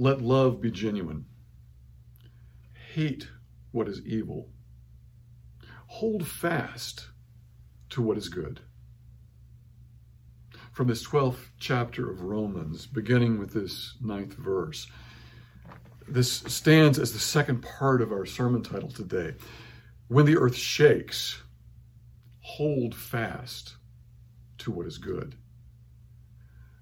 [0.00, 1.24] Let love be genuine.
[2.94, 3.28] Hate
[3.72, 4.48] what is evil.
[5.88, 7.08] Hold fast
[7.90, 8.60] to what is good.
[10.70, 14.86] From this 12th chapter of Romans, beginning with this ninth verse,
[16.06, 19.34] this stands as the second part of our sermon title today.
[20.06, 21.42] When the earth shakes,
[22.40, 23.74] hold fast
[24.58, 25.34] to what is good.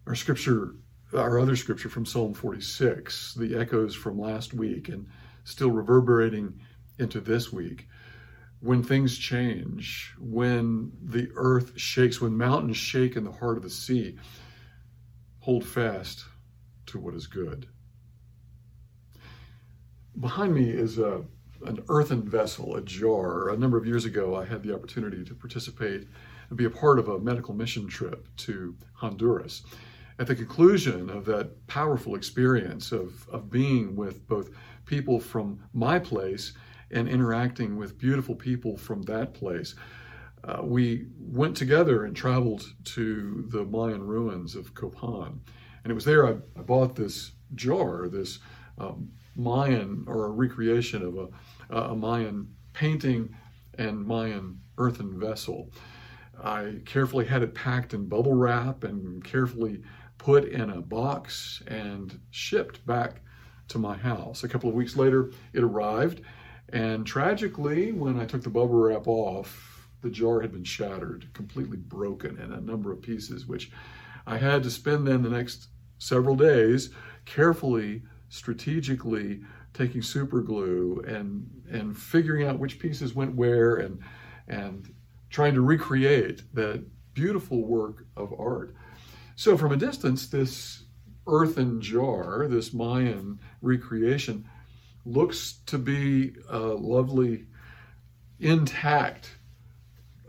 [0.06, 0.74] Our scripture,
[1.16, 5.06] our other scripture from Psalm 46, the echoes from last week and
[5.44, 6.60] still reverberating
[6.98, 7.88] into this week.
[8.60, 13.70] When things change, when the earth shakes, when mountains shake in the heart of the
[13.70, 14.16] sea,
[15.40, 16.24] hold fast
[16.86, 17.68] to what is good.
[20.18, 21.22] Behind me is a,
[21.66, 23.50] an earthen vessel, a jar.
[23.50, 26.08] A number of years ago, I had the opportunity to participate
[26.48, 29.62] and be a part of a medical mission trip to Honduras.
[30.18, 34.50] At the conclusion of that powerful experience of, of being with both
[34.86, 36.54] people from my place
[36.90, 39.74] and interacting with beautiful people from that place,
[40.44, 45.40] uh, we went together and traveled to the Mayan ruins of Copan.
[45.84, 48.38] And it was there I, I bought this jar, this
[48.78, 51.18] um, Mayan or a recreation of
[51.70, 53.34] a, a Mayan painting
[53.76, 55.70] and Mayan earthen vessel.
[56.42, 59.82] I carefully had it packed in bubble wrap and carefully
[60.26, 63.20] put in a box and shipped back
[63.68, 64.42] to my house.
[64.42, 66.20] A couple of weeks later, it arrived,
[66.70, 71.76] and tragically, when I took the bubble wrap off, the jar had been shattered, completely
[71.76, 73.70] broken in a number of pieces, which
[74.26, 75.68] I had to spend then the next
[75.98, 76.90] several days
[77.24, 79.42] carefully, strategically
[79.74, 84.00] taking super glue and and figuring out which pieces went where and
[84.48, 84.92] and
[85.30, 86.84] trying to recreate that
[87.14, 88.74] beautiful work of art.
[89.36, 90.82] So from a distance, this
[91.26, 94.48] earthen jar, this Mayan recreation,
[95.04, 97.44] looks to be a lovely,
[98.40, 99.36] intact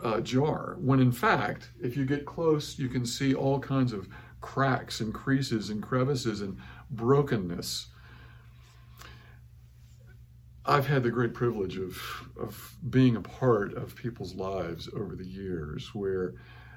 [0.03, 4.07] uh, jar, when in fact, if you get close, you can see all kinds of
[4.41, 6.57] cracks and creases and crevices and
[6.91, 7.88] brokenness.
[10.66, 11.97] I've had the great privilege of,
[12.40, 16.35] of being a part of people's lives over the years where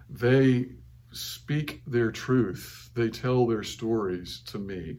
[0.08, 0.66] they
[1.12, 4.96] speak their truth, they tell their stories to me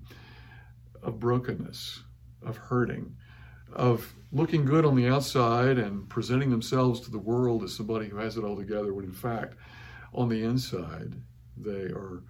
[1.02, 2.04] of brokenness,
[2.46, 3.16] of hurting,
[3.74, 8.18] of looking good on the outside and presenting themselves to the world as somebody who
[8.18, 9.56] has it all together, when in fact,
[10.14, 11.16] on the inside,
[11.58, 12.24] they are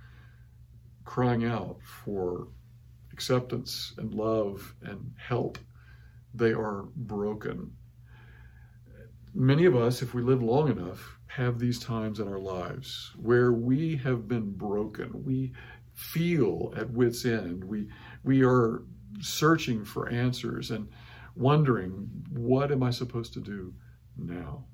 [1.06, 2.48] crying out for
[3.12, 5.58] acceptance and love and help.
[6.34, 7.72] They are broken.
[9.34, 13.54] Many of us, if we live long enough, have these times in our lives where
[13.54, 15.24] we have been broken.
[15.24, 15.54] We
[15.94, 17.64] feel at wit's end.
[17.64, 17.88] We,
[18.24, 18.84] we are
[19.22, 20.90] searching for answers and
[21.36, 23.74] wondering, what am I supposed to do
[24.18, 24.66] now?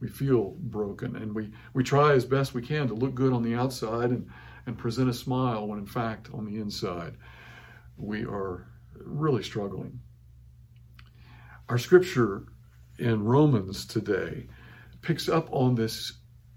[0.00, 3.42] We feel broken and we, we try as best we can to look good on
[3.42, 4.26] the outside and,
[4.66, 7.16] and present a smile when in fact on the inside
[7.98, 10.00] we are really struggling.
[11.68, 12.46] Our scripture
[12.98, 14.46] in Romans today
[15.02, 16.12] picks up on this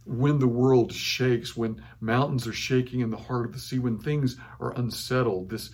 [0.06, 4.00] when the world shakes, when mountains are shaking in the heart of the sea, when
[4.00, 5.50] things are unsettled.
[5.50, 5.69] This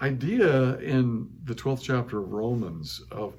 [0.00, 3.34] idea in the 12th chapter of Romans of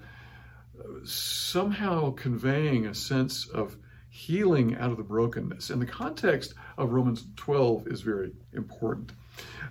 [1.04, 3.78] somehow conveying a sense of
[4.10, 5.70] healing out of the brokenness.
[5.70, 9.12] And the context of Romans 12 is very important.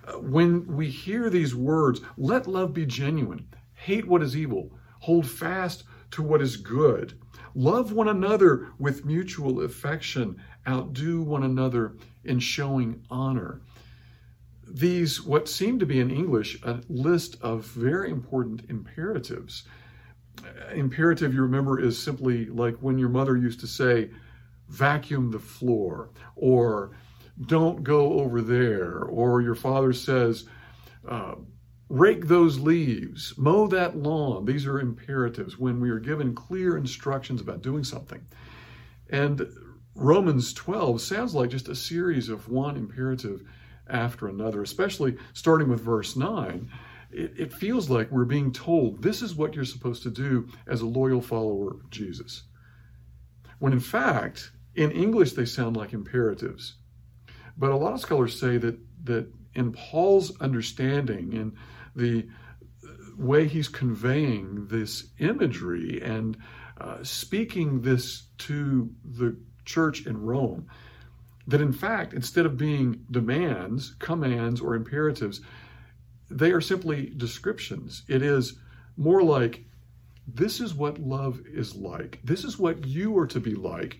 [0.05, 5.25] Uh, when we hear these words, let love be genuine, hate what is evil, hold
[5.25, 7.13] fast to what is good,
[7.55, 13.61] love one another with mutual affection, outdo one another in showing honor.
[14.67, 19.63] These, what seem to be in English, a list of very important imperatives.
[20.73, 24.09] Imperative, you remember, is simply like when your mother used to say,
[24.69, 26.91] vacuum the floor, or
[27.47, 30.45] don't go over there, or your father says,
[31.07, 31.35] uh,
[31.93, 34.45] rake those leaves, mow that lawn.
[34.45, 38.25] These are imperatives when we are given clear instructions about doing something.
[39.11, 39.47] And
[39.93, 43.43] Romans 12 sounds like just a series of one imperative
[43.87, 46.67] after another, especially starting with verse 9.
[47.11, 50.81] It, it feels like we're being told this is what you're supposed to do as
[50.81, 52.41] a loyal follower of Jesus.
[53.59, 56.73] When in fact, in English, they sound like imperatives.
[57.55, 61.55] But a lot of scholars say that, that in Paul's understanding, in
[61.95, 62.27] the
[63.17, 66.37] way he's conveying this imagery and
[66.79, 70.67] uh, speaking this to the church in Rome,
[71.47, 75.41] that in fact, instead of being demands, commands, or imperatives,
[76.29, 78.03] they are simply descriptions.
[78.07, 78.57] It is
[78.97, 79.65] more like
[80.27, 82.19] this is what love is like.
[82.23, 83.99] This is what you are to be like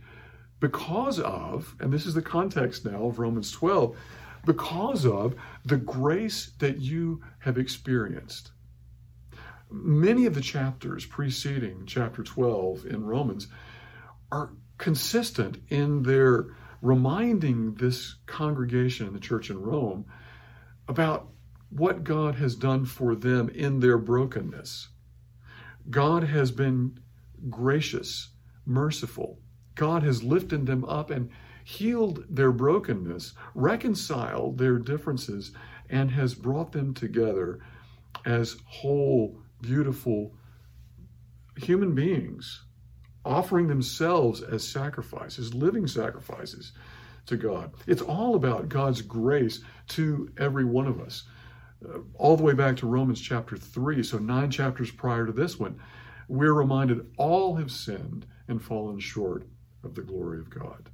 [0.59, 3.97] because of, and this is the context now of Romans 12,
[4.45, 5.35] because of
[5.65, 8.51] the grace that you have experienced.
[9.69, 13.47] Many of the chapters preceding chapter 12 in Romans
[14.31, 16.47] are consistent in their
[16.81, 20.05] reminding this congregation in the church in Rome
[20.87, 21.29] about
[21.69, 24.89] what God has done for them in their brokenness.
[25.89, 26.99] God has been
[27.49, 28.29] gracious,
[28.65, 29.39] merciful.
[29.75, 31.31] God has lifted them up and
[31.63, 35.51] healed their brokenness, reconciled their differences,
[35.89, 37.59] and has brought them together
[38.25, 40.33] as whole, beautiful
[41.57, 42.63] human beings,
[43.25, 46.73] offering themselves as sacrifices, living sacrifices
[47.25, 47.73] to God.
[47.87, 51.23] It's all about God's grace to every one of us.
[51.87, 55.59] Uh, all the way back to Romans chapter 3, so nine chapters prior to this
[55.59, 55.79] one,
[56.27, 59.47] we're reminded all have sinned and fallen short
[59.83, 60.89] of the glory of God.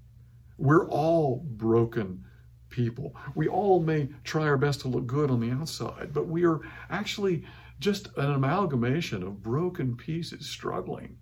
[0.60, 2.26] We're all broken
[2.70, 3.16] people.
[3.34, 6.60] We all may try our best to look good on the outside, but we are
[6.90, 7.46] actually
[7.80, 11.18] just an amalgamation of broken pieces struggling.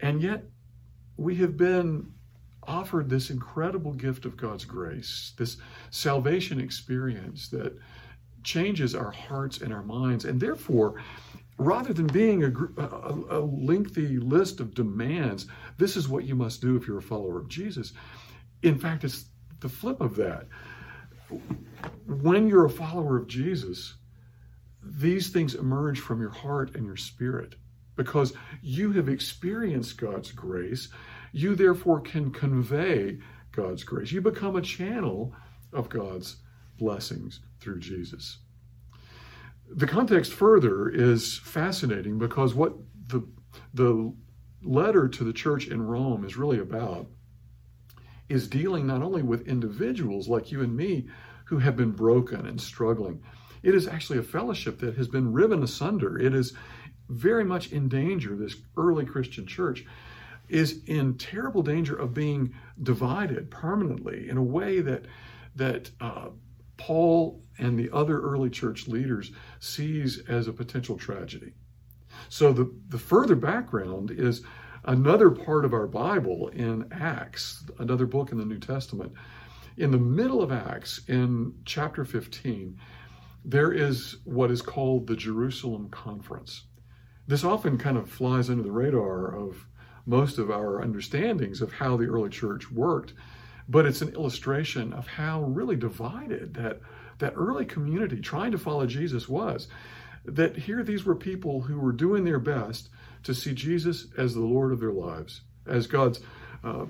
[0.00, 0.44] And yet,
[1.16, 2.12] we have been
[2.64, 5.56] offered this incredible gift of God's grace, this
[5.90, 7.78] salvation experience that
[8.42, 10.26] changes our hearts and our minds.
[10.26, 11.02] And therefore,
[11.58, 15.46] rather than being a, a, a, lengthy list of demands,
[15.78, 17.92] this is what you must do if you're a follower of Jesus.
[18.66, 19.26] In fact, it's
[19.60, 20.46] the flip of that.
[22.06, 23.94] When you're a follower of Jesus,
[24.82, 27.54] these things emerge from your heart and your spirit
[27.94, 30.88] because you have experienced God's grace.
[31.32, 33.18] You therefore can convey
[33.52, 34.10] God's grace.
[34.10, 35.32] You become a channel
[35.72, 36.36] of God's
[36.76, 38.38] blessings through Jesus.
[39.68, 42.74] The context further is fascinating because what
[43.06, 43.26] the,
[43.74, 44.12] the
[44.62, 47.06] letter to the church in Rome is really about
[48.28, 51.06] is dealing not only with individuals like you and me
[51.44, 53.22] who have been broken and struggling,
[53.62, 56.18] it is actually a fellowship that has been riven asunder.
[56.18, 56.54] It is
[57.08, 59.84] very much in danger, this early Christian church
[60.48, 65.04] is in terrible danger of being divided permanently in a way that
[65.56, 66.28] that uh,
[66.76, 71.54] Paul and the other early church leaders sees as a potential tragedy.
[72.28, 74.42] So the, the further background is
[74.86, 79.12] another part of our Bible in Acts, another book in the New Testament.
[79.76, 82.78] In the middle of Acts, in chapter 15,
[83.44, 86.64] there is what is called the Jerusalem Conference.
[87.26, 89.66] This often kind of flies under the radar of
[90.06, 93.12] most of our understandings of how the early church worked,
[93.68, 96.80] but it's an illustration of how really divided that,
[97.18, 99.66] that early community trying to follow Jesus was.
[100.24, 102.90] That here these were people who were doing their best
[103.26, 106.20] to see Jesus as the Lord of their lives, as God's
[106.64, 106.86] uh,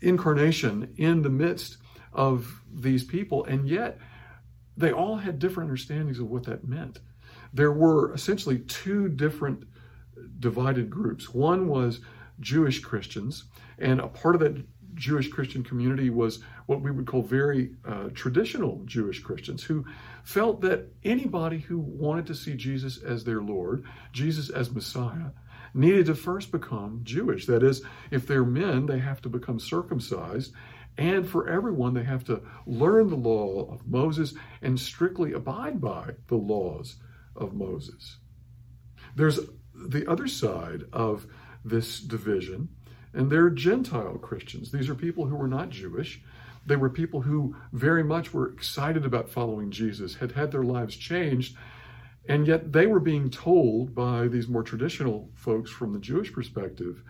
[0.00, 1.78] incarnation in the midst
[2.12, 3.98] of these people, and yet
[4.76, 7.00] they all had different understandings of what that meant.
[7.52, 9.64] There were essentially two different
[10.38, 11.32] divided groups.
[11.32, 12.00] One was
[12.40, 13.44] Jewish Christians,
[13.78, 14.64] and a part of that
[14.94, 19.84] Jewish Christian community was what we would call very uh, traditional Jewish Christians who
[20.24, 25.30] felt that anybody who wanted to see Jesus as their Lord, Jesus as Messiah,
[25.78, 27.46] needed to first become Jewish.
[27.46, 30.52] That is, if they're men, they have to become circumcised.
[30.98, 36.16] And for everyone, they have to learn the law of Moses and strictly abide by
[36.26, 36.96] the laws
[37.36, 38.18] of Moses.
[39.14, 39.38] There's
[39.74, 41.26] the other side of
[41.64, 42.68] this division,
[43.14, 44.72] and they're Gentile Christians.
[44.72, 46.20] These are people who were not Jewish.
[46.66, 50.96] They were people who very much were excited about following Jesus, had had their lives
[50.96, 51.56] changed,
[52.28, 57.02] and yet they were being told by these more traditional folks from the Jewish perspective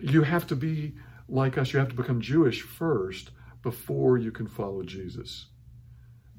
[0.00, 0.94] you have to be
[1.28, 3.30] like us, you have to become Jewish first
[3.62, 5.46] before you can follow Jesus.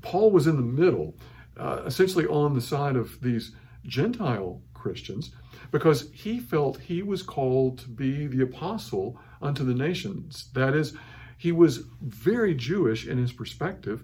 [0.01, 1.17] Paul was in the middle,
[1.57, 5.31] uh, essentially on the side of these Gentile Christians
[5.71, 10.49] because he felt he was called to be the apostle unto the nations.
[10.53, 10.95] That is,
[11.37, 14.03] he was very Jewish in his perspective,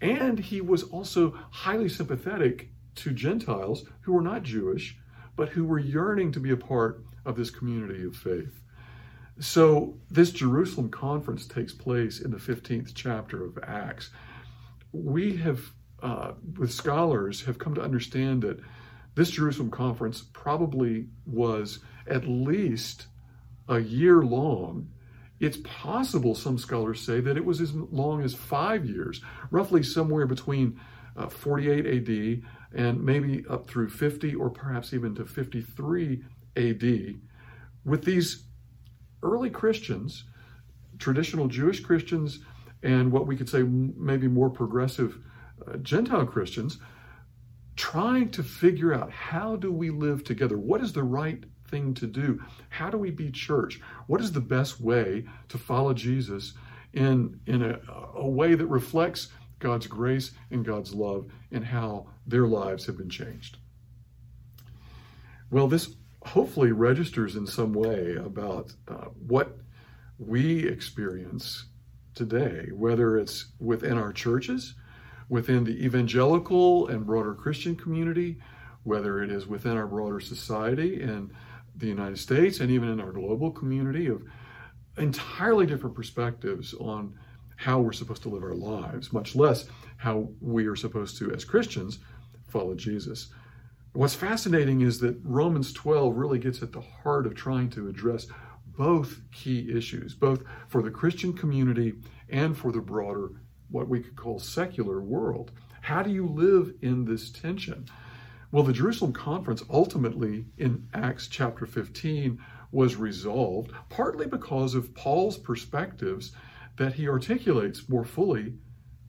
[0.00, 4.98] and he was also highly sympathetic to Gentiles who were not Jewish,
[5.36, 8.62] but who were yearning to be a part of this community of faith.
[9.38, 14.10] So, this Jerusalem conference takes place in the 15th chapter of Acts.
[14.92, 15.60] We have,
[16.02, 18.60] uh, with scholars, have come to understand that
[19.14, 23.08] this Jerusalem conference probably was at least
[23.68, 24.88] a year long.
[25.38, 30.26] It's possible, some scholars say, that it was as long as five years, roughly somewhere
[30.26, 30.80] between
[31.14, 32.42] uh, 48 AD
[32.74, 36.22] and maybe up through 50 or perhaps even to 53
[36.56, 37.20] AD
[37.84, 38.44] with these
[39.22, 40.24] early Christians,
[40.98, 42.40] traditional Jewish Christians,
[42.82, 45.18] and what we could say maybe more progressive
[45.66, 46.78] uh, Gentile Christians,
[47.76, 50.58] trying to figure out how do we live together?
[50.58, 52.42] What is the right thing to do?
[52.68, 53.80] How do we be church?
[54.06, 56.54] What is the best way to follow Jesus
[56.92, 57.78] in, in a,
[58.14, 63.10] a way that reflects God's grace and God's love and how their lives have been
[63.10, 63.58] changed?
[65.50, 65.94] Well, this
[66.24, 69.56] hopefully registers in some way about uh, what
[70.18, 71.66] we experience
[72.14, 74.74] today, whether it's within our churches,
[75.28, 78.38] within the evangelical and broader Christian community,
[78.82, 81.30] whether it is within our broader society in
[81.76, 84.22] the United States and even in our global community of
[84.96, 87.18] entirely different perspectives on
[87.56, 91.44] how we're supposed to live our lives, much less how we are supposed to, as
[91.44, 91.98] Christians,
[92.48, 93.28] follow Jesus.
[93.92, 98.26] What's fascinating is that Romans 12 really gets at the heart of trying to address
[98.76, 101.94] both key issues, both for the Christian community
[102.28, 103.30] and for the broader,
[103.70, 105.50] what we could call secular world.
[105.80, 107.86] How do you live in this tension?
[108.52, 112.38] Well, the Jerusalem conference ultimately in Acts chapter 15
[112.72, 116.32] was resolved partly because of Paul's perspectives
[116.76, 118.54] that he articulates more fully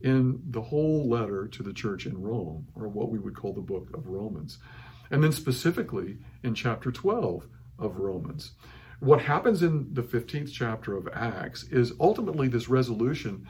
[0.00, 3.60] in the whole letter to the church in Rome, or what we would call the
[3.60, 4.58] book of Romans.
[5.10, 7.46] And then specifically in chapter 12
[7.78, 8.52] of Romans.
[9.00, 13.46] What happens in the 15th chapter of Acts is ultimately this resolution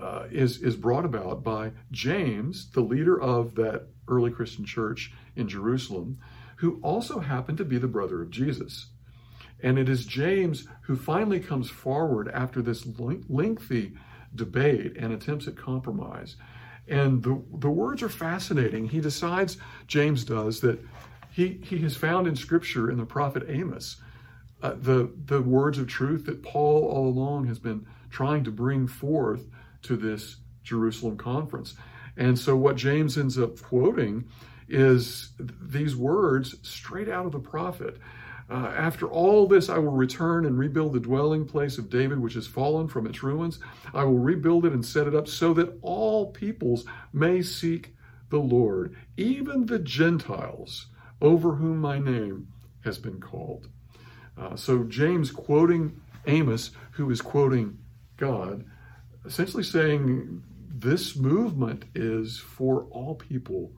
[0.00, 5.48] uh, is, is brought about by James, the leader of that early Christian church in
[5.48, 6.18] Jerusalem,
[6.56, 8.88] who also happened to be the brother of Jesus.
[9.62, 12.86] And it is James who finally comes forward after this
[13.28, 13.92] lengthy
[14.34, 16.36] debate and attempts at compromise.
[16.88, 18.88] And the, the words are fascinating.
[18.88, 20.80] He decides, James does, that
[21.30, 23.96] he, he has found in Scripture in the prophet Amos
[24.62, 28.86] uh, the, the words of truth that Paul all along has been trying to bring
[28.86, 29.46] forth
[29.82, 31.74] to this Jerusalem conference.
[32.16, 34.28] And so what James ends up quoting
[34.68, 37.96] is these words straight out of the prophet.
[38.50, 42.34] Uh, after all this, I will return and rebuild the dwelling place of David, which
[42.34, 43.60] has fallen from its ruins.
[43.94, 47.94] I will rebuild it and set it up so that all peoples may seek
[48.30, 50.86] the Lord, even the Gentiles
[51.20, 52.48] over whom my name
[52.84, 53.68] has been called.
[54.36, 57.78] Uh, so James quoting Amos, who is quoting
[58.16, 58.64] God,
[59.24, 60.42] essentially saying
[60.74, 63.72] this movement is for all people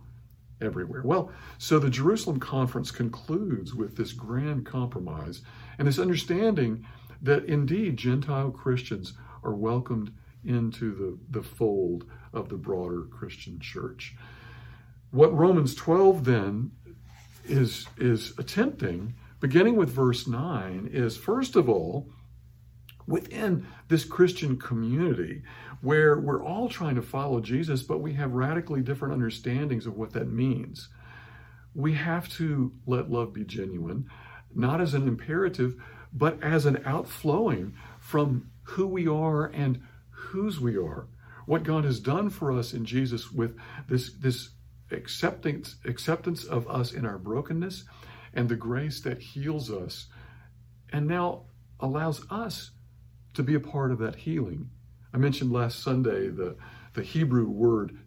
[0.62, 1.02] everywhere.
[1.04, 5.42] Well, so the Jerusalem conference concludes with this grand compromise
[5.78, 6.86] and this understanding
[7.20, 9.14] that indeed Gentile Christians
[9.44, 10.12] are welcomed
[10.44, 14.14] into the, the fold of the broader Christian church.
[15.10, 16.72] What Romans 12 then
[17.44, 22.08] is, is attempting beginning with verse 9, is first of all,
[23.06, 25.42] within this Christian community
[25.82, 30.12] where we're all trying to follow Jesus, but we have radically different understandings of what
[30.12, 30.88] that means.
[31.74, 34.08] We have to let love be genuine,
[34.54, 35.74] not as an imperative,
[36.12, 41.08] but as an outflowing from who we are and whose we are.
[41.46, 43.58] What God has done for us in Jesus with
[43.88, 44.50] this, this
[44.92, 47.84] acceptance, acceptance of us in our brokenness
[48.34, 50.06] and the grace that heals us
[50.92, 51.42] and now
[51.80, 52.70] allows us
[53.34, 54.70] to be a part of that healing.
[55.12, 56.56] I mentioned last Sunday the,
[56.94, 57.98] the Hebrew word,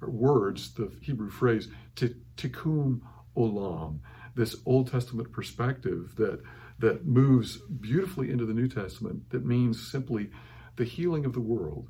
[0.00, 3.00] words, the Hebrew phrase, tikkun
[3.36, 4.00] olam,
[4.34, 6.42] this Old Testament perspective that,
[6.78, 10.30] that moves beautifully into the New Testament that means simply
[10.76, 11.88] the healing of the world.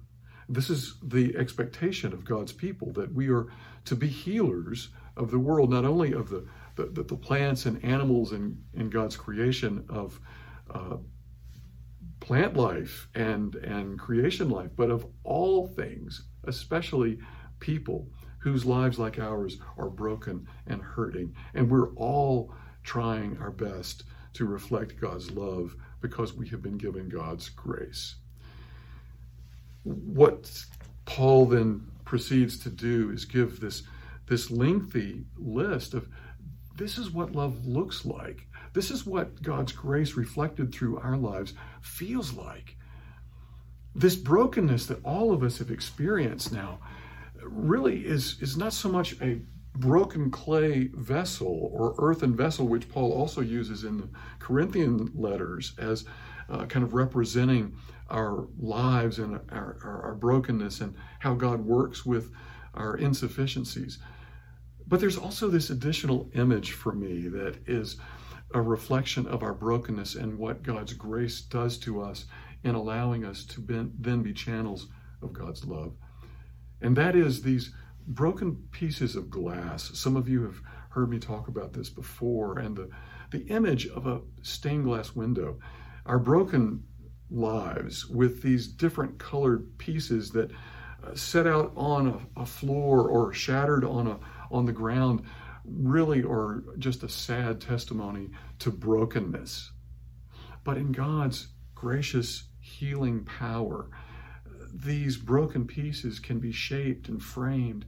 [0.49, 3.49] This is the expectation of God's people that we are
[3.87, 6.47] to be healers of the world, not only of the
[6.77, 10.21] the, the, the plants and animals in, in God's creation of
[10.71, 10.99] uh,
[12.27, 17.19] plant life and, and creation life, but of all things, especially
[17.61, 21.33] people whose lives, like ours, are broken and hurting.
[21.55, 22.53] And we're all
[22.83, 24.03] trying our best
[24.33, 28.17] to reflect God's love because we have been given God's grace.
[29.85, 30.51] What
[31.05, 33.85] Paul then proceeds to do is give this,
[34.27, 36.09] this lengthy list of
[36.77, 38.46] this is what love looks like.
[38.77, 42.77] This is what God's grace reflected through our lives feels like.
[43.95, 46.81] This brokenness that all of us have experienced now
[47.43, 49.41] really is, is not so much a
[49.77, 56.05] broken clay vessel or earthen vessel, which Paul also uses in the Corinthian letters as
[56.51, 57.75] uh, kind of representing
[58.11, 62.31] our lives and our, our, our, brokenness and how God works with
[62.75, 64.01] our insufficiencies.
[64.87, 67.97] But there's also this additional image for me that is
[68.55, 72.27] a reflection of our brokenness and what God's grace does to us
[72.65, 74.89] in allowing us to be, then be channels
[75.23, 75.93] of God's love.
[76.81, 77.73] And that is these
[78.07, 79.91] broken pieces of glass.
[79.95, 80.61] Some of you have
[80.91, 82.89] heard me talk about this before, and the,
[83.31, 85.59] the image of a stained glass window.
[86.07, 86.85] Our broken
[87.31, 90.51] lives with these different colored pieces that
[91.05, 94.19] uh, set out on a, a floor or shattered on a
[94.51, 95.25] on the ground
[95.69, 98.31] really are just a sad testimony
[98.61, 99.71] to brokenness.
[100.65, 103.89] But in God's gracious healing power,
[104.73, 107.85] these broken pieces can be shaped and framed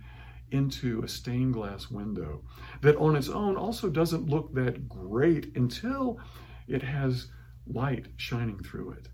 [0.51, 2.43] into a stained glass window
[2.81, 6.19] that on its own also doesn't look that great until
[6.67, 7.29] it has
[7.67, 9.09] light shining through it.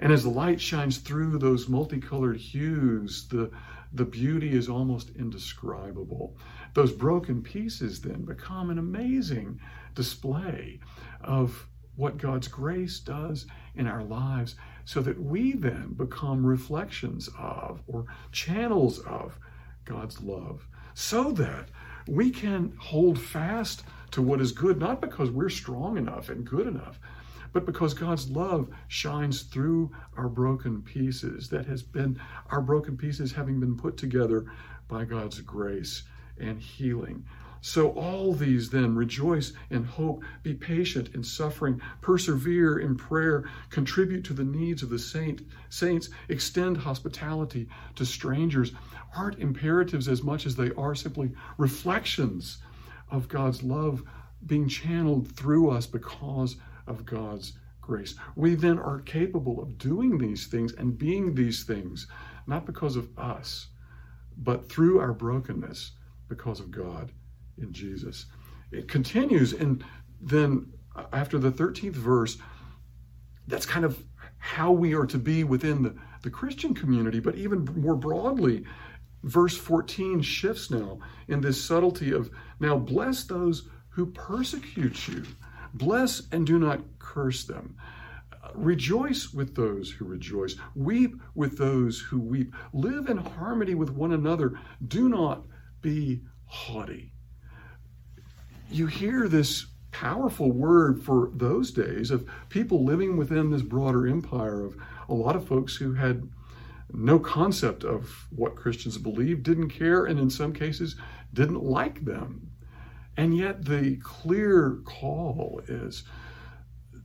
[0.00, 3.50] And as the light shines through those multicolored hues, the,
[3.92, 6.36] the beauty is almost indescribable.
[6.74, 9.60] Those broken pieces then become an amazing
[9.94, 10.80] display
[11.20, 13.46] of what God's grace does
[13.76, 19.38] in our lives so that we then become reflections of or channels of
[19.84, 21.68] God's love so that
[22.06, 26.66] we can hold fast to what is good, not because we're strong enough and good
[26.66, 26.98] enough,
[27.54, 32.20] but because God's love shines through our broken pieces, that has been
[32.50, 34.46] our broken pieces having been put together
[34.88, 36.02] by God's grace
[36.36, 37.24] and healing.
[37.60, 44.24] So, all these then rejoice in hope, be patient in suffering, persevere in prayer, contribute
[44.24, 48.72] to the needs of the saint, saints, extend hospitality to strangers,
[49.16, 52.58] aren't imperatives as much as they are simply reflections
[53.10, 54.02] of God's love
[54.44, 58.14] being channeled through us because of God's grace.
[58.34, 62.06] We then are capable of doing these things and being these things,
[62.46, 63.68] not because of us,
[64.36, 65.92] but through our brokenness
[66.28, 67.12] because of God
[67.58, 68.26] in Jesus.
[68.72, 69.84] It continues, and
[70.20, 70.72] then
[71.12, 72.38] after the 13th verse,
[73.46, 74.02] that's kind of
[74.38, 78.64] how we are to be within the, the Christian community, but even more broadly,
[79.22, 82.30] verse 14 shifts now in this subtlety of
[82.60, 85.24] now bless those who persecute you.
[85.74, 87.76] Bless and do not curse them.
[88.54, 90.54] Rejoice with those who rejoice.
[90.74, 92.54] Weep with those who weep.
[92.72, 94.58] Live in harmony with one another.
[94.86, 95.44] Do not
[95.82, 97.12] be haughty.
[98.70, 104.64] You hear this powerful word for those days of people living within this broader empire
[104.64, 104.76] of
[105.08, 106.28] a lot of folks who had
[106.92, 110.96] no concept of what Christians believed, didn't care, and in some cases
[111.32, 112.50] didn't like them.
[113.16, 116.04] And yet, the clear call is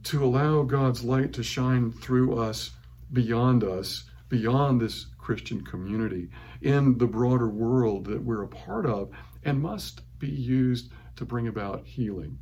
[0.03, 2.71] to allow God's light to shine through us,
[3.13, 6.29] beyond us, beyond this Christian community,
[6.61, 9.11] in the broader world that we're a part of,
[9.43, 12.39] and must be used to bring about healing.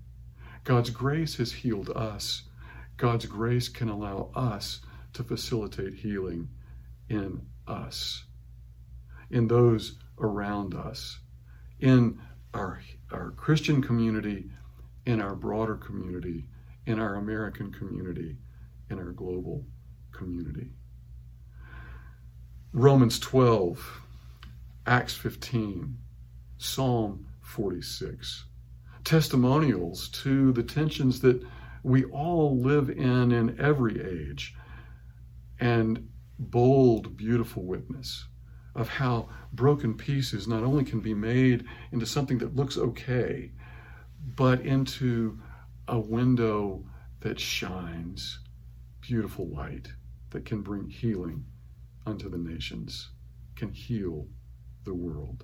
[0.63, 2.43] God's grace has healed us.
[2.97, 4.81] God's grace can allow us
[5.13, 6.49] to facilitate healing
[7.09, 8.23] in us,
[9.29, 11.19] in those around us,
[11.79, 12.19] in
[12.57, 14.49] our, our Christian community,
[15.05, 16.45] in our broader community,
[16.85, 18.35] in our American community,
[18.89, 19.63] in our global
[20.11, 20.71] community.
[22.73, 24.01] Romans 12,
[24.87, 25.97] Acts 15,
[26.57, 28.45] Psalm 46.
[29.03, 31.41] Testimonials to the tensions that
[31.83, 34.55] we all live in in every age,
[35.59, 38.25] and bold, beautiful witness
[38.77, 43.51] of how broken pieces not only can be made into something that looks okay,
[44.35, 45.39] but into
[45.87, 46.85] a window
[47.21, 48.39] that shines
[49.01, 49.87] beautiful light
[50.29, 51.43] that can bring healing
[52.05, 53.09] unto the nations,
[53.55, 54.27] can heal
[54.83, 55.43] the world.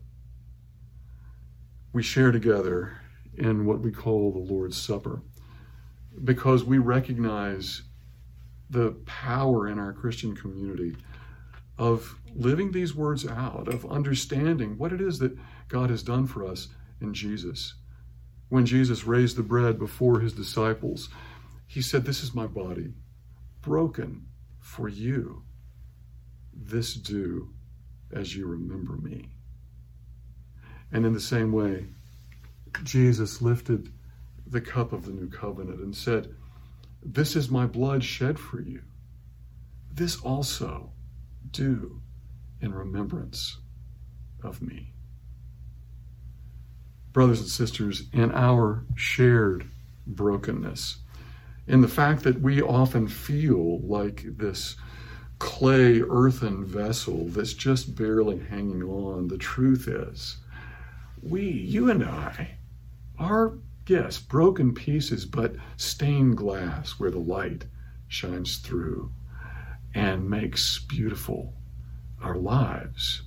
[1.91, 2.97] We share together
[3.35, 5.23] in what we call the Lord's Supper
[6.23, 7.81] because we recognize
[8.69, 10.95] the power in our Christian community
[11.77, 16.45] of living these words out, of understanding what it is that God has done for
[16.45, 16.67] us
[17.01, 17.75] in Jesus.
[18.49, 21.09] When Jesus raised the bread before his disciples,
[21.67, 22.93] he said, This is my body,
[23.61, 24.27] broken
[24.59, 25.43] for you.
[26.53, 27.49] This do
[28.11, 29.29] as you remember me.
[30.91, 31.87] And in the same way,
[32.83, 33.91] Jesus lifted
[34.45, 36.35] the cup of the new covenant and said,
[37.01, 38.83] This is my blood shed for you.
[39.91, 40.92] This also
[41.51, 42.01] do
[42.61, 43.57] in remembrance
[44.43, 44.93] of me.
[47.11, 49.69] Brothers and sisters, in our shared
[50.07, 50.97] brokenness,
[51.67, 54.75] in the fact that we often feel like this
[55.39, 60.37] clay, earthen vessel that's just barely hanging on, the truth is,
[61.21, 62.57] we, you and I,
[63.19, 67.65] are, yes, broken pieces, but stained glass where the light
[68.07, 69.11] shines through
[69.93, 71.53] and makes beautiful
[72.21, 73.23] our lives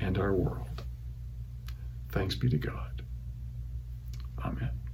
[0.00, 0.84] and our world.
[2.10, 3.02] Thanks be to God.
[4.44, 4.85] Amen.